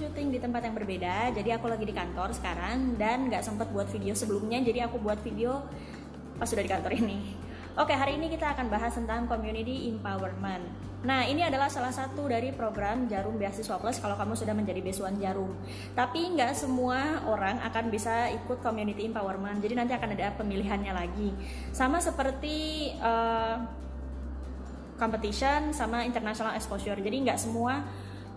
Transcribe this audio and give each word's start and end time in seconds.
syuting 0.00 0.32
di 0.32 0.40
tempat 0.40 0.64
yang 0.64 0.72
berbeda. 0.72 1.36
Jadi 1.36 1.52
aku 1.52 1.68
lagi 1.68 1.84
di 1.84 1.92
kantor 1.92 2.32
sekarang 2.32 2.96
dan 2.96 3.28
nggak 3.28 3.44
sempet 3.44 3.68
buat 3.68 3.84
video 3.92 4.16
sebelumnya. 4.16 4.56
Jadi 4.64 4.80
aku 4.80 4.96
buat 4.96 5.20
video 5.20 5.60
pas 6.40 6.48
sudah 6.48 6.64
di 6.64 6.72
kantor 6.72 6.96
ini. 6.96 7.36
Oke, 7.76 7.92
hari 7.92 8.16
ini 8.16 8.32
kita 8.32 8.56
akan 8.56 8.72
bahas 8.72 8.96
tentang 8.96 9.28
community 9.28 9.92
empowerment. 9.92 10.64
Nah, 11.00 11.24
ini 11.24 11.40
adalah 11.40 11.72
salah 11.72 11.92
satu 11.92 12.28
dari 12.28 12.52
program 12.52 13.08
Jarum 13.08 13.40
Beasiswa 13.40 13.80
Plus 13.80 13.96
kalau 14.02 14.20
kamu 14.20 14.36
sudah 14.36 14.52
menjadi 14.52 14.84
besuan 14.84 15.16
Jarum. 15.16 15.52
Tapi 15.96 16.36
nggak 16.36 16.52
semua 16.52 17.24
orang 17.24 17.60
akan 17.64 17.88
bisa 17.88 18.28
ikut 18.32 18.60
community 18.60 19.08
empowerment. 19.08 19.64
Jadi 19.64 19.74
nanti 19.76 19.92
akan 19.96 20.12
ada 20.16 20.32
pemilihannya 20.36 20.92
lagi. 20.92 21.32
Sama 21.72 22.04
seperti 22.04 22.90
uh, 23.00 23.64
competition 25.00 25.72
sama 25.72 26.04
international 26.04 26.52
exposure. 26.52 27.00
Jadi 27.00 27.16
nggak 27.24 27.40
semua 27.40 27.80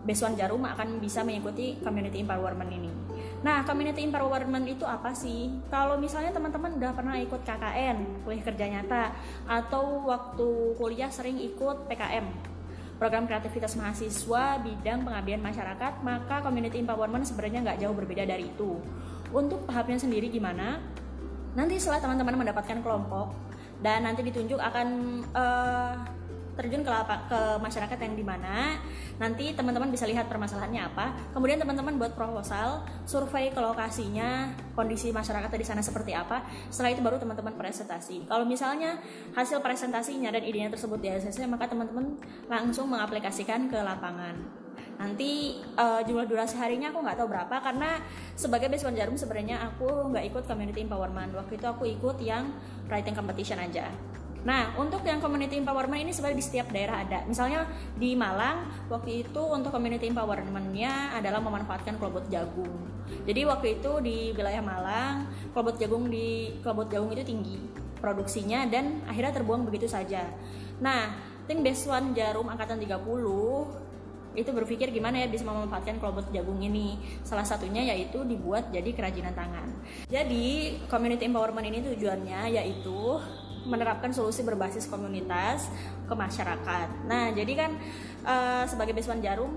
besuan 0.04 0.36
jarum 0.36 0.64
akan 0.64 1.00
bisa 1.00 1.24
mengikuti 1.24 1.80
community 1.80 2.20
empowerment 2.20 2.72
ini. 2.72 2.92
Nah, 3.44 3.68
community 3.68 4.08
empowerment 4.08 4.64
itu 4.68 4.88
apa 4.88 5.12
sih? 5.12 5.52
Kalau 5.68 6.00
misalnya 6.00 6.32
teman-teman 6.32 6.80
udah 6.80 6.92
pernah 6.96 7.16
ikut 7.20 7.44
KKN, 7.44 8.24
kuliah 8.24 8.44
kerja 8.44 8.66
nyata, 8.72 9.04
atau 9.48 10.08
waktu 10.08 10.80
kuliah 10.80 11.12
sering 11.12 11.36
ikut 11.40 11.92
PKM, 11.92 12.24
program 12.96 13.28
kreativitas 13.28 13.76
mahasiswa 13.76 14.64
bidang 14.64 15.04
pengabdian 15.04 15.44
masyarakat, 15.44 15.94
maka 16.08 16.40
community 16.40 16.80
empowerment 16.80 17.28
sebenarnya 17.28 17.60
nggak 17.68 17.78
jauh 17.84 17.96
berbeda 17.96 18.24
dari 18.24 18.48
itu. 18.48 18.80
Untuk 19.36 19.68
tahapnya 19.68 20.00
sendiri 20.00 20.32
gimana? 20.32 20.80
Nanti 21.52 21.84
setelah 21.84 22.00
teman-teman 22.00 22.48
mendapatkan 22.48 22.80
kelompok 22.80 23.36
dan 23.84 24.08
nanti 24.08 24.24
ditunjuk 24.24 24.58
akan 24.58 24.88
uh, 25.36 25.94
terjun 26.54 26.86
ke 26.86 26.92
lapak, 26.92 27.30
ke 27.30 27.40
masyarakat 27.62 27.98
yang 27.98 28.14
di 28.14 28.26
mana. 28.26 28.78
Nanti 29.18 29.54
teman-teman 29.54 29.90
bisa 29.90 30.06
lihat 30.06 30.30
permasalahannya 30.30 30.82
apa. 30.94 31.34
Kemudian 31.34 31.58
teman-teman 31.58 31.98
buat 31.98 32.14
proposal 32.14 32.86
survei 33.06 33.50
ke 33.50 33.60
lokasinya 33.62 34.54
kondisi 34.78 35.10
masyarakat 35.10 35.50
di 35.50 35.66
sana 35.66 35.82
seperti 35.82 36.14
apa. 36.14 36.46
Setelah 36.70 36.94
itu 36.94 37.02
baru 37.02 37.18
teman-teman 37.18 37.54
presentasi. 37.58 38.26
Kalau 38.30 38.46
misalnya 38.46 39.02
hasil 39.34 39.62
presentasinya 39.62 40.30
dan 40.30 40.44
idenya 40.46 40.70
tersebut 40.74 41.02
di 41.02 41.10
ACC 41.10 41.46
maka 41.50 41.70
teman-teman 41.70 42.18
langsung 42.50 42.90
mengaplikasikan 42.90 43.70
ke 43.70 43.78
lapangan. 43.78 44.64
Nanti 44.94 45.58
uh, 45.74 46.06
jumlah 46.06 46.30
durasi 46.30 46.54
harinya 46.62 46.94
aku 46.94 47.02
nggak 47.02 47.18
tahu 47.18 47.28
berapa 47.34 47.56
karena 47.66 47.98
sebagai 48.38 48.70
besuan 48.70 48.94
jarum 48.94 49.18
sebenarnya 49.18 49.66
aku 49.74 50.14
nggak 50.14 50.26
ikut 50.30 50.44
community 50.46 50.86
empowerment. 50.86 51.34
Waktu 51.34 51.58
itu 51.58 51.66
aku 51.66 51.90
ikut 51.90 52.22
yang 52.22 52.54
writing 52.90 53.18
competition 53.18 53.58
aja 53.58 53.90
Nah, 54.44 54.76
untuk 54.76 55.08
yang 55.08 55.24
community 55.24 55.56
empowerment 55.56 56.04
ini 56.04 56.12
sebenarnya 56.12 56.40
di 56.40 56.46
setiap 56.46 56.68
daerah 56.72 57.04
ada. 57.04 57.24
Misalnya 57.24 57.64
di 57.96 58.12
Malang, 58.12 58.68
waktu 58.92 59.24
itu 59.24 59.40
untuk 59.40 59.72
community 59.72 60.12
empowerment-nya 60.12 61.16
adalah 61.16 61.40
memanfaatkan 61.40 61.96
klobot 61.96 62.28
jagung. 62.28 62.92
Jadi 63.24 63.42
waktu 63.48 63.80
itu 63.80 63.92
di 64.04 64.18
wilayah 64.36 64.60
Malang, 64.60 65.32
klobot 65.56 65.80
jagung 65.80 66.12
di 66.12 66.60
klobot 66.60 66.92
jagung 66.92 67.12
itu 67.16 67.24
tinggi 67.24 67.58
produksinya 68.04 68.68
dan 68.68 69.00
akhirnya 69.08 69.32
terbuang 69.32 69.64
begitu 69.64 69.88
saja. 69.88 70.28
Nah, 70.84 71.16
tim 71.48 71.64
Beswan 71.64 72.12
Jarum 72.12 72.52
angkatan 72.52 72.84
30 72.84 73.00
itu 74.34 74.50
berpikir 74.50 74.90
gimana 74.90 75.24
ya 75.24 75.28
bisa 75.30 75.48
memanfaatkan 75.48 76.04
klobot 76.04 76.28
jagung 76.36 76.60
ini. 76.60 77.00
Salah 77.24 77.48
satunya 77.48 77.80
yaitu 77.96 78.28
dibuat 78.28 78.76
jadi 78.76 78.92
kerajinan 78.92 79.32
tangan. 79.32 79.72
Jadi, 80.12 80.84
community 80.92 81.32
empowerment 81.32 81.64
ini 81.70 81.80
tujuannya 81.80 82.60
yaitu 82.60 83.24
menerapkan 83.66 84.12
solusi 84.12 84.44
berbasis 84.44 84.88
komunitas 84.88 85.72
ke 86.08 86.14
masyarakat. 86.14 86.88
Nah, 87.08 87.32
jadi 87.32 87.54
kan 87.56 87.72
uh, 88.28 88.64
sebagai 88.68 88.92
Beswan 88.96 89.24
Jarum 89.24 89.56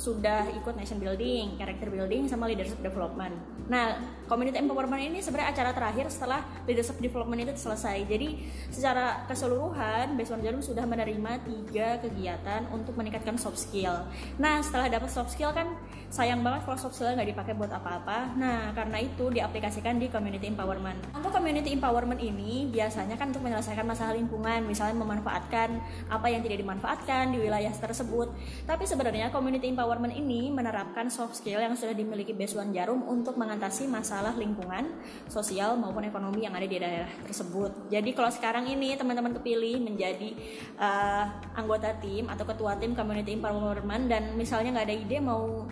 sudah 0.00 0.48
ikut 0.56 0.72
nation 0.80 0.96
building, 0.96 1.60
character 1.60 1.92
building, 1.92 2.24
sama 2.24 2.48
leadership 2.48 2.80
development. 2.80 3.36
Nah, 3.68 4.00
community 4.24 4.56
empowerment 4.56 5.04
ini 5.12 5.20
sebenarnya 5.20 5.52
acara 5.52 5.70
terakhir 5.76 6.08
setelah 6.08 6.40
leadership 6.64 6.96
development 7.04 7.44
itu 7.44 7.52
selesai. 7.60 8.08
Jadi, 8.08 8.48
secara 8.72 9.28
keseluruhan, 9.28 10.16
Basement 10.16 10.40
Jarum 10.40 10.64
sudah 10.64 10.88
menerima 10.88 11.44
tiga 11.44 12.00
kegiatan 12.00 12.64
untuk 12.72 12.96
meningkatkan 12.96 13.36
soft 13.36 13.60
skill. 13.60 14.08
Nah, 14.40 14.64
setelah 14.64 14.88
dapat 14.88 15.12
soft 15.12 15.36
skill 15.36 15.52
kan 15.52 15.76
sayang 16.08 16.40
banget 16.40 16.64
kalau 16.64 16.80
soft 16.80 16.96
skill 16.96 17.12
nggak 17.12 17.36
dipakai 17.36 17.52
buat 17.52 17.68
apa-apa. 17.68 18.34
Nah, 18.40 18.72
karena 18.72 19.04
itu 19.04 19.28
diaplikasikan 19.28 20.00
di 20.00 20.08
community 20.08 20.48
empowerment. 20.48 20.96
Untuk 21.12 21.30
community 21.30 21.76
empowerment 21.76 22.18
ini 22.24 22.72
biasanya 22.72 23.20
kan 23.20 23.36
untuk 23.36 23.44
menyelesaikan 23.44 23.84
masalah 23.84 24.16
lingkungan, 24.16 24.64
misalnya 24.64 24.96
memanfaatkan 24.96 25.76
apa 26.08 26.26
yang 26.32 26.40
tidak 26.40 26.64
dimanfaatkan 26.64 27.36
di 27.36 27.38
wilayah 27.44 27.70
tersebut. 27.70 28.32
Tapi 28.64 28.88
sebenarnya 28.88 29.28
community 29.28 29.68
empowerment 29.70 29.89
empowerment 29.90 30.14
ini 30.14 30.54
menerapkan 30.54 31.10
soft 31.10 31.42
skill 31.42 31.58
yang 31.58 31.74
sudah 31.74 31.90
dimiliki 31.90 32.30
Besuan 32.30 32.70
Jarum 32.70 33.02
untuk 33.10 33.34
mengatasi 33.34 33.90
masalah 33.90 34.38
lingkungan, 34.38 34.86
sosial 35.26 35.74
maupun 35.74 36.06
ekonomi 36.06 36.46
yang 36.46 36.54
ada 36.54 36.62
di 36.62 36.78
daerah 36.78 37.10
tersebut. 37.26 37.90
Jadi 37.90 38.14
kalau 38.14 38.30
sekarang 38.30 38.70
ini 38.70 38.94
teman-teman 38.94 39.34
kepilih 39.34 39.82
menjadi 39.82 40.30
uh, 40.78 41.42
anggota 41.58 41.90
tim 41.98 42.30
atau 42.30 42.46
ketua 42.46 42.78
tim 42.78 42.94
community 42.94 43.34
empowerment 43.34 44.06
dan 44.06 44.38
misalnya 44.38 44.78
nggak 44.78 44.86
ada 44.86 44.94
ide 44.94 45.18
mau 45.18 45.66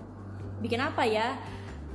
bikin 0.58 0.82
apa 0.82 1.06
ya, 1.06 1.38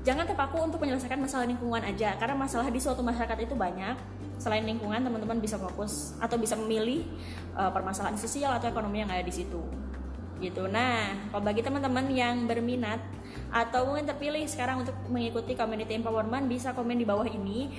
jangan 0.08 0.24
terpaku 0.24 0.64
untuk 0.64 0.80
menyelesaikan 0.80 1.20
masalah 1.20 1.44
lingkungan 1.44 1.84
aja. 1.84 2.16
Karena 2.16 2.40
masalah 2.40 2.72
di 2.72 2.80
suatu 2.80 3.04
masyarakat 3.04 3.36
itu 3.44 3.52
banyak. 3.52 4.00
Selain 4.40 4.64
lingkungan 4.64 5.04
teman-teman 5.04 5.44
bisa 5.44 5.60
fokus 5.60 6.16
atau 6.24 6.40
bisa 6.40 6.56
memilih 6.56 7.04
uh, 7.60 7.68
permasalahan 7.68 8.16
sosial 8.16 8.56
atau 8.56 8.72
ekonomi 8.72 9.04
yang 9.04 9.12
ada 9.12 9.28
di 9.28 9.36
situ 9.36 9.60
gitu. 10.44 10.68
Nah, 10.68 11.16
kalau 11.32 11.44
bagi 11.48 11.64
teman-teman 11.64 12.12
yang 12.12 12.44
berminat 12.44 13.00
atau 13.54 13.88
mungkin 13.88 14.04
terpilih 14.04 14.44
sekarang 14.50 14.84
untuk 14.84 14.98
mengikuti 15.08 15.56
community 15.56 15.96
empowerment 15.96 16.50
bisa 16.52 16.76
komen 16.76 17.00
di 17.00 17.06
bawah 17.08 17.26
ini 17.26 17.72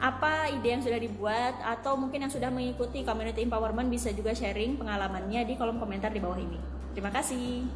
apa 0.00 0.48
ide 0.48 0.80
yang 0.80 0.82
sudah 0.82 0.96
dibuat 0.96 1.60
atau 1.60 1.92
mungkin 1.96 2.24
yang 2.24 2.32
sudah 2.32 2.48
mengikuti 2.48 3.04
community 3.04 3.44
empowerment 3.44 3.92
bisa 3.92 4.10
juga 4.16 4.32
sharing 4.32 4.80
pengalamannya 4.80 5.44
di 5.44 5.54
kolom 5.60 5.76
komentar 5.80 6.12
di 6.12 6.20
bawah 6.20 6.40
ini. 6.40 6.58
Terima 6.96 7.12
kasih. 7.12 7.68